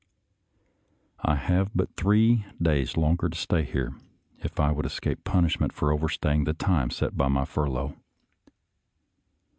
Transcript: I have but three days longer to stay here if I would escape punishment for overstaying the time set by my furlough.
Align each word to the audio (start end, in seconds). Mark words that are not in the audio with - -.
I 1.23 1.35
have 1.35 1.69
but 1.75 1.95
three 1.95 2.43
days 2.59 2.97
longer 2.97 3.29
to 3.29 3.37
stay 3.37 3.61
here 3.63 3.93
if 4.39 4.59
I 4.59 4.71
would 4.71 4.87
escape 4.87 5.23
punishment 5.23 5.73
for 5.73 5.91
overstaying 5.91 6.45
the 6.45 6.53
time 6.53 6.89
set 6.89 7.15
by 7.15 7.27
my 7.27 7.45
furlough. 7.45 7.95